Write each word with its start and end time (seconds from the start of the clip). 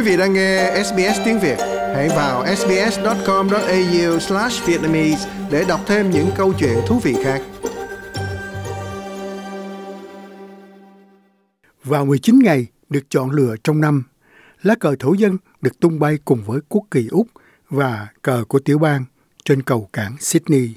Quý 0.00 0.06
vị 0.06 0.16
đang 0.16 0.32
nghe 0.32 0.82
SBS 0.84 1.20
tiếng 1.24 1.40
Việt, 1.40 1.56
hãy 1.94 2.08
vào 2.08 2.56
sbs.com.au/vietnamese 2.56 5.30
để 5.50 5.64
đọc 5.68 5.80
thêm 5.86 6.10
những 6.10 6.30
câu 6.36 6.52
chuyện 6.58 6.78
thú 6.86 6.98
vị 6.98 7.16
khác. 7.24 7.42
Vào 11.84 12.06
19 12.06 12.38
ngày 12.38 12.66
được 12.90 13.10
chọn 13.10 13.30
lựa 13.30 13.54
trong 13.64 13.80
năm, 13.80 14.02
lá 14.62 14.74
cờ 14.74 14.96
thổ 14.98 15.12
dân 15.12 15.36
được 15.60 15.80
tung 15.80 15.98
bay 15.98 16.18
cùng 16.24 16.42
với 16.46 16.60
quốc 16.68 16.82
kỳ 16.90 17.08
Úc 17.10 17.26
và 17.68 18.08
cờ 18.22 18.44
của 18.48 18.58
tiểu 18.58 18.78
bang 18.78 19.04
trên 19.44 19.62
cầu 19.62 19.88
cảng 19.92 20.16
Sydney. 20.20 20.74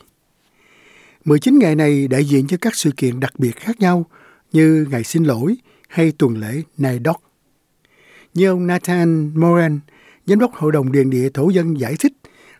19 1.25 1.59
ngày 1.59 1.75
này 1.75 2.07
đại 2.07 2.25
diện 2.25 2.47
cho 2.47 2.57
các 2.61 2.75
sự 2.75 2.91
kiện 2.97 3.19
đặc 3.19 3.33
biệt 3.37 3.55
khác 3.55 3.79
nhau 3.79 4.05
như 4.51 4.87
ngày 4.89 5.03
xin 5.03 5.23
lỗi 5.23 5.55
hay 5.87 6.11
tuần 6.17 6.37
lễ 6.37 6.61
Naidoc. 6.77 7.32
Như 8.33 8.47
ông 8.47 8.67
Nathan 8.67 9.31
Moran, 9.35 9.79
giám 10.25 10.39
đốc 10.39 10.53
Hội 10.53 10.71
đồng 10.71 10.91
Điền 10.91 11.09
địa 11.09 11.29
Thổ 11.33 11.49
dân 11.49 11.79
giải 11.79 11.95
thích, 11.99 12.13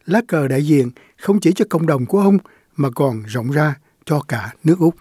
lá 0.06 0.22
cờ 0.28 0.48
đại 0.48 0.66
diện 0.66 0.92
không 1.18 1.40
chỉ 1.40 1.52
cho 1.52 1.66
cộng 1.70 1.86
đồng 1.86 2.06
của 2.06 2.20
ông 2.20 2.38
mà 2.76 2.90
còn 2.96 3.24
rộng 3.24 3.52
ra 3.52 3.76
cho 4.06 4.22
cả 4.28 4.54
nước 4.64 4.80
Úc. 4.80 4.96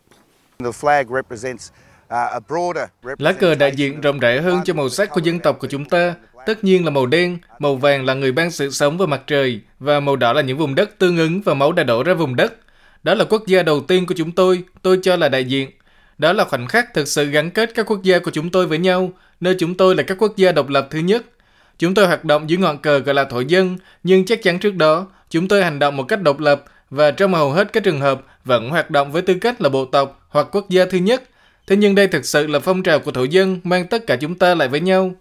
Lá 3.18 3.32
cờ 3.32 3.54
đại 3.54 3.72
diện 3.76 4.00
rộng 4.00 4.18
rãi 4.18 4.42
hơn 4.42 4.60
cho 4.64 4.74
màu 4.74 4.88
sắc 4.88 5.10
của 5.10 5.20
dân 5.20 5.40
tộc 5.40 5.58
của 5.58 5.66
chúng 5.70 5.84
ta. 5.84 6.14
Tất 6.46 6.64
nhiên 6.64 6.84
là 6.84 6.90
màu 6.90 7.06
đen, 7.06 7.38
màu 7.58 7.76
vàng 7.76 8.04
là 8.04 8.14
người 8.14 8.32
ban 8.32 8.50
sự 8.50 8.70
sống 8.70 8.98
và 8.98 9.06
mặt 9.06 9.22
trời, 9.26 9.60
và 9.78 10.00
màu 10.00 10.16
đỏ 10.16 10.32
là 10.32 10.42
những 10.42 10.58
vùng 10.58 10.74
đất 10.74 10.98
tương 10.98 11.16
ứng 11.16 11.40
và 11.42 11.54
máu 11.54 11.72
đã 11.72 11.84
đổ 11.84 12.02
ra 12.02 12.14
vùng 12.14 12.36
đất. 12.36 12.54
Đó 13.02 13.14
là 13.14 13.24
quốc 13.24 13.46
gia 13.46 13.62
đầu 13.62 13.80
tiên 13.80 14.06
của 14.06 14.14
chúng 14.16 14.32
tôi, 14.32 14.64
tôi 14.82 14.98
cho 15.02 15.16
là 15.16 15.28
đại 15.28 15.44
diện. 15.44 15.70
Đó 16.22 16.32
là 16.32 16.44
khoảnh 16.44 16.66
khắc 16.66 16.94
thực 16.94 17.08
sự 17.08 17.26
gắn 17.26 17.50
kết 17.50 17.74
các 17.74 17.86
quốc 17.90 18.02
gia 18.02 18.18
của 18.18 18.30
chúng 18.30 18.50
tôi 18.50 18.66
với 18.66 18.78
nhau, 18.78 19.12
nơi 19.40 19.56
chúng 19.58 19.74
tôi 19.74 19.94
là 19.94 20.02
các 20.02 20.18
quốc 20.18 20.36
gia 20.36 20.52
độc 20.52 20.68
lập 20.68 20.88
thứ 20.90 20.98
nhất. 20.98 21.24
Chúng 21.78 21.94
tôi 21.94 22.06
hoạt 22.06 22.24
động 22.24 22.50
dưới 22.50 22.58
ngọn 22.58 22.78
cờ 22.78 22.98
gọi 22.98 23.14
là 23.14 23.24
thổ 23.24 23.40
dân, 23.40 23.78
nhưng 24.02 24.24
chắc 24.24 24.42
chắn 24.42 24.58
trước 24.58 24.74
đó, 24.74 25.06
chúng 25.30 25.48
tôi 25.48 25.64
hành 25.64 25.78
động 25.78 25.96
một 25.96 26.04
cách 26.04 26.22
độc 26.22 26.40
lập 26.40 26.64
và 26.90 27.10
trong 27.10 27.34
hầu 27.34 27.52
hết 27.52 27.72
các 27.72 27.82
trường 27.82 28.00
hợp 28.00 28.22
vẫn 28.44 28.70
hoạt 28.70 28.90
động 28.90 29.12
với 29.12 29.22
tư 29.22 29.34
cách 29.34 29.60
là 29.60 29.68
bộ 29.68 29.84
tộc 29.84 30.26
hoặc 30.28 30.46
quốc 30.52 30.70
gia 30.70 30.84
thứ 30.84 30.98
nhất. 30.98 31.22
Thế 31.66 31.76
nhưng 31.76 31.94
đây 31.94 32.08
thực 32.08 32.24
sự 32.24 32.46
là 32.46 32.58
phong 32.58 32.82
trào 32.82 32.98
của 32.98 33.10
thổ 33.10 33.24
dân 33.24 33.60
mang 33.64 33.86
tất 33.86 34.06
cả 34.06 34.16
chúng 34.16 34.34
ta 34.34 34.54
lại 34.54 34.68
với 34.68 34.80
nhau. 34.80 35.14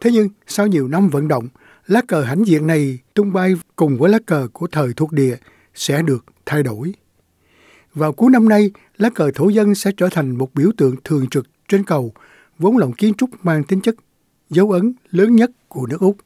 Thế 0.00 0.10
nhưng, 0.10 0.28
sau 0.46 0.66
nhiều 0.66 0.88
năm 0.88 1.08
vận 1.08 1.28
động, 1.28 1.48
lá 1.86 2.00
cờ 2.08 2.22
hãnh 2.22 2.46
diện 2.46 2.66
này 2.66 2.98
tung 3.14 3.32
bay 3.32 3.54
cùng 3.76 3.98
với 3.98 4.10
lá 4.10 4.18
cờ 4.26 4.48
của 4.52 4.66
thời 4.66 4.88
thuộc 4.96 5.12
địa 5.12 5.36
sẽ 5.74 6.02
được 6.02 6.24
thay 6.46 6.62
đổi. 6.62 6.92
Vào 7.98 8.12
cuối 8.12 8.30
năm 8.30 8.48
nay, 8.48 8.70
lá 8.98 9.10
cờ 9.10 9.30
thổ 9.34 9.48
dân 9.48 9.74
sẽ 9.74 9.90
trở 9.96 10.08
thành 10.08 10.36
một 10.38 10.54
biểu 10.54 10.70
tượng 10.76 10.94
thường 11.04 11.28
trực 11.28 11.46
trên 11.68 11.84
cầu, 11.84 12.12
vốn 12.58 12.76
là 12.76 12.86
kiến 12.98 13.14
trúc 13.14 13.30
mang 13.42 13.64
tính 13.64 13.80
chất 13.80 13.94
dấu 14.50 14.70
ấn 14.70 14.92
lớn 15.10 15.36
nhất 15.36 15.50
của 15.68 15.86
nước 15.86 16.00
Úc. 16.00 16.16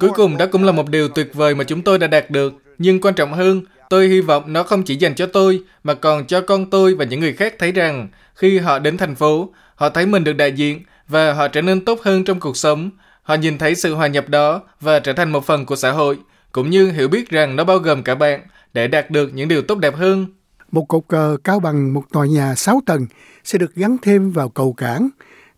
Cuối 0.00 0.10
cùng 0.14 0.36
đó 0.36 0.46
cũng 0.52 0.64
là 0.64 0.72
một 0.72 0.88
điều 0.88 1.08
tuyệt 1.08 1.34
vời 1.34 1.54
mà 1.54 1.64
chúng 1.64 1.82
tôi 1.82 1.98
đã 1.98 2.06
đạt 2.06 2.30
được. 2.30 2.52
Nhưng 2.78 3.00
quan 3.00 3.14
trọng 3.14 3.32
hơn, 3.32 3.62
tôi 3.90 4.08
hy 4.08 4.20
vọng 4.20 4.52
nó 4.52 4.62
không 4.62 4.82
chỉ 4.82 4.96
dành 4.96 5.14
cho 5.14 5.26
tôi, 5.26 5.62
mà 5.84 5.94
còn 5.94 6.26
cho 6.26 6.40
con 6.40 6.70
tôi 6.70 6.94
và 6.94 7.04
những 7.04 7.20
người 7.20 7.32
khác 7.32 7.54
thấy 7.58 7.72
rằng 7.72 8.08
khi 8.34 8.58
họ 8.58 8.78
đến 8.78 8.96
thành 8.96 9.14
phố, 9.14 9.52
họ 9.74 9.88
thấy 9.88 10.06
mình 10.06 10.24
được 10.24 10.32
đại 10.32 10.52
diện 10.52 10.82
và 11.08 11.32
họ 11.32 11.48
trở 11.48 11.62
nên 11.62 11.84
tốt 11.84 12.00
hơn 12.02 12.24
trong 12.24 12.40
cuộc 12.40 12.56
sống. 12.56 12.90
Họ 13.22 13.34
nhìn 13.34 13.58
thấy 13.58 13.74
sự 13.74 13.94
hòa 13.94 14.06
nhập 14.06 14.28
đó 14.28 14.62
và 14.80 14.98
trở 14.98 15.12
thành 15.12 15.32
một 15.32 15.46
phần 15.46 15.66
của 15.66 15.76
xã 15.76 15.92
hội, 15.92 16.18
cũng 16.56 16.70
như 16.70 16.90
hiểu 16.90 17.08
biết 17.08 17.30
rằng 17.30 17.56
nó 17.56 17.64
bao 17.64 17.78
gồm 17.78 18.02
cả 18.02 18.14
bạn 18.14 18.40
để 18.74 18.88
đạt 18.88 19.10
được 19.10 19.34
những 19.34 19.48
điều 19.48 19.62
tốt 19.62 19.78
đẹp 19.78 19.94
hơn. 19.94 20.26
Một 20.72 20.84
cột 20.88 21.02
cờ 21.08 21.36
cao 21.44 21.60
bằng 21.60 21.94
một 21.94 22.04
tòa 22.12 22.26
nhà 22.26 22.54
6 22.54 22.80
tầng 22.86 23.06
sẽ 23.44 23.58
được 23.58 23.74
gắn 23.74 23.96
thêm 24.02 24.30
vào 24.30 24.48
cầu 24.48 24.72
cảng 24.72 25.08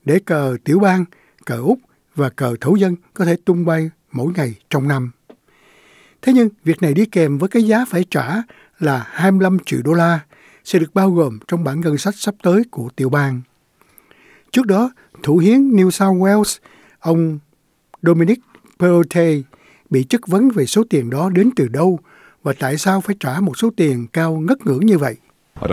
để 0.04 0.18
cờ 0.24 0.56
tiểu 0.64 0.78
bang, 0.78 1.04
cờ 1.44 1.56
Úc 1.56 1.78
và 2.14 2.30
cờ 2.30 2.54
thổ 2.60 2.74
dân 2.74 2.96
có 3.14 3.24
thể 3.24 3.36
tung 3.44 3.64
bay 3.64 3.90
mỗi 4.12 4.32
ngày 4.36 4.54
trong 4.70 4.88
năm. 4.88 5.10
Thế 6.22 6.32
nhưng 6.32 6.48
việc 6.64 6.82
này 6.82 6.94
đi 6.94 7.06
kèm 7.06 7.38
với 7.38 7.48
cái 7.48 7.62
giá 7.62 7.84
phải 7.88 8.04
trả 8.10 8.42
là 8.78 9.06
25 9.10 9.58
triệu 9.66 9.80
đô 9.84 9.92
la 9.92 10.20
sẽ 10.64 10.78
được 10.78 10.94
bao 10.94 11.10
gồm 11.10 11.38
trong 11.48 11.64
bản 11.64 11.80
ngân 11.80 11.98
sách 11.98 12.14
sắp 12.16 12.34
tới 12.42 12.62
của 12.70 12.88
tiểu 12.96 13.08
bang. 13.08 13.40
Trước 14.52 14.66
đó, 14.66 14.90
Thủ 15.22 15.38
hiến 15.38 15.70
New 15.70 15.90
South 15.90 16.22
Wales, 16.22 16.58
ông 16.98 17.38
Dominic 18.02 18.40
Perrottet 18.78 19.44
bị 19.90 20.04
chất 20.04 20.20
vấn 20.26 20.50
về 20.50 20.66
số 20.66 20.82
tiền 20.90 21.10
đó 21.10 21.30
đến 21.30 21.50
từ 21.56 21.68
đâu 21.68 21.98
và 22.42 22.52
tại 22.58 22.78
sao 22.78 23.00
phải 23.00 23.16
trả 23.20 23.40
một 23.40 23.58
số 23.58 23.70
tiền 23.76 24.06
cao 24.12 24.36
ngất 24.36 24.66
ngưỡng 24.66 24.86
như 24.86 24.98
vậy. 24.98 25.16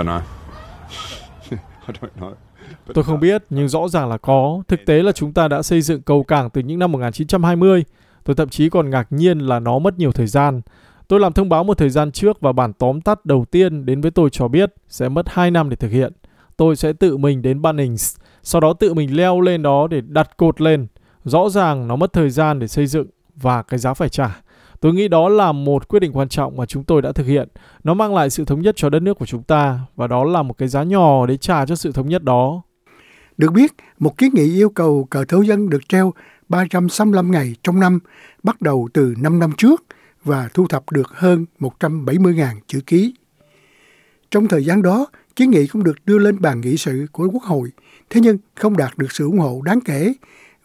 Tôi 2.94 3.04
không 3.04 3.20
biết, 3.20 3.44
nhưng 3.50 3.68
rõ 3.68 3.88
ràng 3.88 4.10
là 4.10 4.18
có. 4.18 4.64
Thực 4.68 4.80
tế 4.86 5.04
là 5.04 5.12
chúng 5.12 5.34
ta 5.34 5.48
đã 5.48 5.62
xây 5.62 5.82
dựng 5.82 6.02
cầu 6.02 6.24
cảng 6.24 6.50
từ 6.50 6.62
những 6.62 6.80
năm 6.80 6.92
1920. 6.92 7.84
Tôi 8.24 8.36
thậm 8.36 8.50
chí 8.50 8.70
còn 8.70 8.90
ngạc 8.90 9.08
nhiên 9.10 9.40
là 9.40 9.60
nó 9.60 9.80
mất 9.80 10.00
nhiều 10.00 10.12
thời 10.12 10.28
gian. 10.28 10.62
Tôi 11.08 11.20
làm 11.20 11.34
thông 11.34 11.50
báo 11.50 11.64
một 11.64 11.78
thời 11.78 11.90
gian 11.90 12.12
trước 12.12 12.42
và 12.42 12.52
bản 12.52 12.74
tóm 12.74 13.02
tắt 13.02 13.26
đầu 13.26 13.46
tiên 13.52 13.86
đến 13.86 14.02
với 14.02 14.12
tôi 14.12 14.30
cho 14.30 14.48
biết 14.48 14.74
sẽ 14.90 15.10
mất 15.10 15.30
2 15.30 15.52
năm 15.52 15.70
để 15.70 15.76
thực 15.76 15.92
hiện. 15.92 16.14
Tôi 16.58 16.76
sẽ 16.76 16.94
tự 16.94 17.18
mình 17.18 17.42
đến 17.42 17.62
Bunnings, 17.62 18.18
sau 18.44 18.62
đó 18.62 18.74
tự 18.74 18.94
mình 18.94 19.16
leo 19.16 19.42
lên 19.42 19.62
đó 19.62 19.88
để 19.88 20.02
đặt 20.02 20.38
cột 20.38 20.62
lên. 20.62 20.88
Rõ 21.24 21.50
ràng 21.50 21.88
nó 21.88 21.96
mất 21.96 22.14
thời 22.14 22.30
gian 22.30 22.60
để 22.60 22.68
xây 22.68 22.88
dựng 22.88 23.08
và 23.36 23.64
cái 23.64 23.80
giá 23.80 23.94
phải 23.94 24.10
trả. 24.10 24.42
Tôi 24.82 24.94
nghĩ 24.94 25.08
đó 25.08 25.30
là 25.30 25.52
một 25.52 25.88
quyết 25.88 26.00
định 26.00 26.12
quan 26.14 26.30
trọng 26.30 26.58
mà 26.58 26.66
chúng 26.66 26.84
tôi 26.84 27.02
đã 27.02 27.12
thực 27.12 27.28
hiện. 27.28 27.48
Nó 27.84 27.94
mang 27.94 28.16
lại 28.16 28.30
sự 28.30 28.46
thống 28.46 28.62
nhất 28.62 28.76
cho 28.78 28.90
đất 28.90 29.00
nước 29.00 29.14
của 29.20 29.26
chúng 29.26 29.44
ta 29.44 29.80
và 29.96 30.08
đó 30.08 30.24
là 30.24 30.44
một 30.44 30.58
cái 30.58 30.68
giá 30.68 30.84
nhỏ 30.84 31.26
để 31.26 31.38
trả 31.38 31.66
cho 31.66 31.76
sự 31.76 31.92
thống 31.92 32.10
nhất 32.10 32.24
đó. 32.24 32.62
Được 33.38 33.54
biết, 33.54 33.74
một 34.00 34.18
kiến 34.18 34.30
nghị 34.34 34.54
yêu 34.54 34.70
cầu 34.70 35.08
cờ 35.10 35.26
thấu 35.26 35.44
dân 35.44 35.70
được 35.70 35.90
treo 35.90 36.14
365 36.50 37.32
ngày 37.32 37.56
trong 37.64 37.80
năm, 37.80 38.00
bắt 38.44 38.62
đầu 38.62 38.90
từ 38.94 39.14
5 39.18 39.40
năm 39.40 39.52
trước 39.58 39.84
và 40.24 40.50
thu 40.54 40.68
thập 40.68 40.92
được 40.92 41.10
hơn 41.10 41.46
170.000 41.60 42.56
chữ 42.68 42.80
ký. 42.88 43.14
Trong 44.32 44.48
thời 44.48 44.66
gian 44.66 44.82
đó, 44.82 45.08
kiến 45.36 45.50
nghị 45.50 45.68
cũng 45.68 45.84
được 45.84 45.96
đưa 46.06 46.18
lên 46.18 46.42
bàn 46.42 46.62
nghị 46.62 46.78
sự 46.78 47.08
của 47.12 47.28
Quốc 47.34 47.44
hội, 47.44 47.70
thế 48.10 48.22
nhưng 48.22 48.38
không 48.56 48.78
đạt 48.78 48.98
được 48.98 49.12
sự 49.12 49.26
ủng 49.26 49.40
hộ 49.40 49.62
đáng 49.66 49.80
kể, 49.82 50.14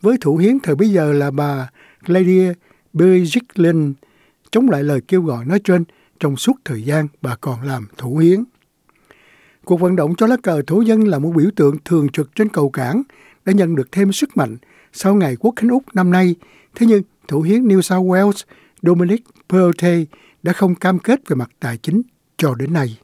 với 0.00 0.16
thủ 0.20 0.37
hiến 0.37 0.60
thời 0.60 0.75
bây 0.75 0.88
giờ 0.88 1.12
là 1.12 1.31
bà 1.31 1.70
Claudia 2.06 2.53
Berejiklian 2.94 3.93
chống 4.50 4.71
lại 4.71 4.83
lời 4.83 5.00
kêu 5.09 5.22
gọi 5.22 5.44
nói 5.44 5.61
trên 5.65 5.84
trong 6.21 6.37
suốt 6.37 6.53
thời 6.65 6.83
gian 6.83 7.09
bà 7.22 7.37
còn 7.37 7.62
làm 7.62 7.87
thủ 7.97 8.16
hiến. 8.16 8.44
Cuộc 9.65 9.81
vận 9.81 9.97
động 9.97 10.15
cho 10.16 10.27
lá 10.27 10.37
cờ 10.43 10.62
thổ 10.66 10.81
dân 10.81 11.05
là 11.05 11.19
một 11.19 11.33
biểu 11.37 11.50
tượng 11.56 11.77
thường 11.84 12.09
trực 12.09 12.34
trên 12.34 12.49
cầu 12.49 12.71
cảng 12.71 13.03
đã 13.44 13.53
nhận 13.53 13.77
được 13.77 13.93
thêm 13.93 14.12
sức 14.12 14.37
mạnh 14.37 14.56
sau 14.93 15.15
ngày 15.15 15.37
Quốc 15.37 15.53
khánh 15.56 15.71
Úc 15.71 15.84
năm 15.94 16.11
nay. 16.11 16.34
Thế 16.75 16.87
nhưng, 16.87 17.03
thủ 17.28 17.43
hiến 17.43 17.69
New 17.69 17.81
South 17.81 18.06
Wales 18.06 18.43
Dominic 18.82 19.25
Perrottet 19.49 20.09
đã 20.43 20.53
không 20.53 20.75
cam 20.75 20.99
kết 20.99 21.28
về 21.28 21.37
mặt 21.37 21.50
tài 21.61 21.77
chính 21.77 22.03
cho 22.37 22.55
đến 22.55 22.72
nay. 22.72 22.99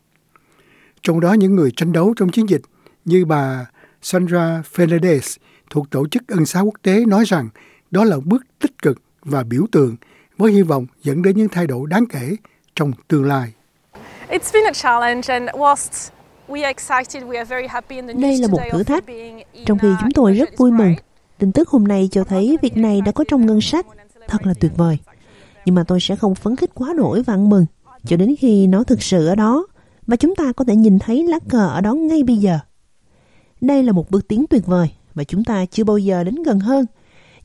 Trong 1.03 1.21
đó 1.21 1.33
những 1.33 1.57
người 1.57 1.71
tranh 1.71 1.93
đấu 1.93 2.15
trong 2.17 2.31
chiến 2.31 2.49
dịch 2.49 2.63
như 3.05 3.25
bà 3.25 3.67
Sandra 4.03 4.63
Fernandez 4.75 5.37
thuộc 5.71 5.91
Tổ 5.91 6.09
chức 6.09 6.29
Ân 6.29 6.47
xá 6.47 6.61
Quốc 6.61 6.75
tế 6.83 7.05
nói 7.07 7.25
rằng 7.27 7.49
đó 7.91 8.05
là 8.05 8.17
bước 8.25 8.43
tích 8.59 8.83
cực 8.83 9.03
và 9.23 9.43
biểu 9.43 9.67
tượng 9.73 9.97
với 10.39 10.53
hy 10.53 10.63
vọng 10.63 10.87
dẫn 11.03 11.23
đến 11.23 11.37
những 11.37 11.49
thay 11.49 11.67
đổi 11.67 11.89
đáng 11.89 12.05
kể 12.07 12.37
trong 12.75 12.93
tương 13.09 13.25
lai. 13.25 13.53
Đây 18.21 18.39
là 18.39 18.49
một 18.49 18.61
thử 18.73 18.83
thách, 18.83 19.05
trong 19.67 19.79
khi 19.79 19.89
chúng 20.01 20.11
tôi 20.11 20.35
rất 20.35 20.49
vui 20.57 20.73
mừng. 20.73 20.95
Tin 21.39 21.53
tức 21.53 21.69
hôm 21.69 21.85
nay 21.85 22.09
cho 22.13 22.25
thấy 22.25 22.57
việc 22.63 22.77
này 22.77 23.01
đã 23.01 23.13
có 23.13 23.25
trong 23.29 23.47
ngân 23.47 23.61
sách, 23.61 23.87
thật 24.29 24.47
là 24.47 24.55
tuyệt 24.61 24.73
vời. 24.77 24.99
Nhưng 25.65 25.75
mà 25.75 25.85
tôi 25.89 26.01
sẽ 26.01 26.17
không 26.17 26.35
phấn 26.35 26.57
khích 26.57 26.71
quá 26.75 26.93
nổi 26.97 27.23
và 27.23 27.35
ăn 27.35 27.49
mừng, 27.49 27.67
cho 28.05 28.17
đến 28.17 28.35
khi 28.39 28.67
nó 28.67 28.85
thực 28.85 29.03
sự 29.03 29.27
ở 29.27 29.35
đó, 29.35 29.67
và 30.07 30.17
chúng 30.17 30.35
ta 30.35 30.53
có 30.53 30.65
thể 30.65 30.77
nhìn 30.77 30.99
thấy 30.99 31.27
lá 31.27 31.39
cờ 31.49 31.69
ở 31.69 31.81
đó 31.81 31.95
ngay 31.95 32.23
bây 32.23 32.37
giờ. 32.37 32.59
Đây 33.61 33.83
là 33.83 33.93
một 33.93 34.11
bước 34.11 34.29
tiến 34.29 34.47
tuyệt 34.51 34.67
vời, 34.67 34.91
và 35.15 35.25
chúng 35.25 35.45
ta 35.45 35.65
chưa 35.71 35.85
bao 35.85 35.99
giờ 35.99 36.25
đến 36.25 36.35
gần 36.43 36.61
hơn. 36.61 36.87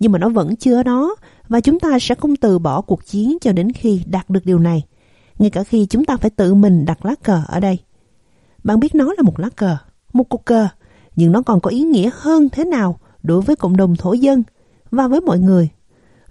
Nhưng 0.01 0.11
mà 0.11 0.19
nó 0.19 0.29
vẫn 0.29 0.55
chưa 0.55 0.83
đó, 0.83 1.15
và 1.47 1.61
chúng 1.61 1.79
ta 1.79 1.99
sẽ 1.99 2.15
không 2.15 2.35
từ 2.35 2.59
bỏ 2.59 2.81
cuộc 2.81 3.05
chiến 3.05 3.37
cho 3.41 3.51
đến 3.51 3.71
khi 3.71 4.01
đạt 4.05 4.29
được 4.29 4.45
điều 4.45 4.59
này, 4.59 4.83
ngay 5.39 5.49
cả 5.49 5.63
khi 5.63 5.85
chúng 5.85 6.05
ta 6.05 6.17
phải 6.17 6.29
tự 6.29 6.53
mình 6.53 6.85
đặt 6.85 7.05
lá 7.05 7.15
cờ 7.23 7.41
ở 7.47 7.59
đây. 7.59 7.79
Bạn 8.63 8.79
biết 8.79 8.95
nó 8.95 9.13
là 9.17 9.23
một 9.23 9.39
lá 9.39 9.49
cờ, 9.55 9.77
một 10.13 10.29
cục 10.29 10.45
cờ, 10.45 10.67
nhưng 11.15 11.31
nó 11.31 11.41
còn 11.41 11.59
có 11.59 11.69
ý 11.69 11.81
nghĩa 11.83 12.09
hơn 12.13 12.49
thế 12.49 12.65
nào 12.65 12.99
đối 13.23 13.41
với 13.41 13.55
cộng 13.55 13.77
đồng 13.77 13.95
thổ 13.95 14.13
dân 14.13 14.43
và 14.91 15.07
với 15.07 15.21
mọi 15.21 15.39
người. 15.39 15.69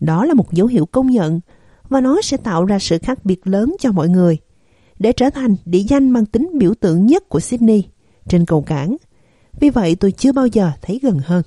Đó 0.00 0.24
là 0.24 0.34
một 0.34 0.52
dấu 0.52 0.66
hiệu 0.66 0.86
công 0.86 1.10
nhận 1.10 1.40
và 1.88 2.00
nó 2.00 2.20
sẽ 2.22 2.36
tạo 2.36 2.64
ra 2.64 2.78
sự 2.78 2.98
khác 2.98 3.24
biệt 3.24 3.46
lớn 3.46 3.76
cho 3.78 3.92
mọi 3.92 4.08
người 4.08 4.38
để 4.98 5.12
trở 5.12 5.30
thành 5.30 5.56
địa 5.64 5.84
danh 5.88 6.10
mang 6.10 6.26
tính 6.26 6.50
biểu 6.54 6.74
tượng 6.74 7.06
nhất 7.06 7.28
của 7.28 7.40
Sydney 7.40 7.84
trên 8.28 8.46
cầu 8.46 8.62
cảng. 8.62 8.96
Vì 9.60 9.70
vậy 9.70 9.94
tôi 9.94 10.12
chưa 10.12 10.32
bao 10.32 10.46
giờ 10.46 10.70
thấy 10.82 11.00
gần 11.02 11.18
hơn. 11.24 11.42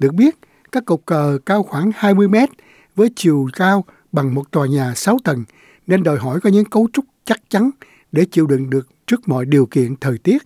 Được 0.00 0.14
biết, 0.14 0.38
các 0.76 0.84
cột 0.86 1.00
cờ 1.06 1.38
cao 1.46 1.62
khoảng 1.62 1.90
20 1.94 2.28
mét 2.28 2.48
với 2.96 3.10
chiều 3.16 3.48
cao 3.52 3.84
bằng 4.12 4.34
một 4.34 4.50
tòa 4.50 4.66
nhà 4.66 4.94
6 4.94 5.18
tầng 5.24 5.44
nên 5.86 6.02
đòi 6.02 6.18
hỏi 6.18 6.40
có 6.40 6.50
những 6.50 6.64
cấu 6.64 6.88
trúc 6.92 7.04
chắc 7.24 7.40
chắn 7.50 7.70
để 8.12 8.24
chịu 8.24 8.46
đựng 8.46 8.70
được 8.70 8.88
trước 9.06 9.28
mọi 9.28 9.44
điều 9.44 9.66
kiện 9.66 9.96
thời 9.96 10.18
tiết. 10.18 10.42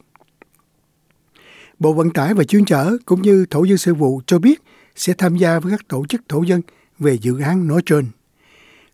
Bộ 1.79 1.93
Vận 1.93 2.11
tải 2.11 2.35
và 2.35 2.45
chuyên 2.45 2.65
chở 2.65 2.97
cũng 3.07 3.23
như 3.23 3.47
thổ 3.51 3.65
dân 3.65 3.79
sự 3.79 3.95
vụ 3.95 4.21
cho 4.27 4.39
biết 4.39 4.63
sẽ 4.97 5.13
tham 5.19 5.37
gia 5.37 5.59
với 5.59 5.71
các 5.71 5.89
tổ 5.89 6.05
chức 6.09 6.21
thổ 6.29 6.43
dân 6.43 6.61
về 6.99 7.19
dự 7.19 7.41
án 7.41 7.67
nói 7.67 7.83
trên. 7.87 8.07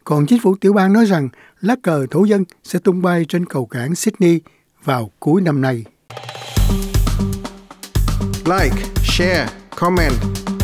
Còn 0.04 0.26
chính 0.26 0.40
phủ 0.42 0.56
tiểu 0.56 0.72
bang 0.72 0.92
nói 0.92 1.04
rằng 1.04 1.28
lá 1.60 1.76
cờ 1.82 2.06
thổ 2.10 2.24
dân 2.24 2.44
sẽ 2.62 2.78
tung 2.78 3.02
bay 3.02 3.24
trên 3.28 3.46
cầu 3.46 3.66
cảng 3.66 3.94
Sydney 3.94 4.40
vào 4.84 5.10
cuối 5.18 5.40
năm 5.40 5.60
nay. 5.60 5.84
Like, 8.44 8.76
share, 9.04 9.48
comment. 9.76 10.56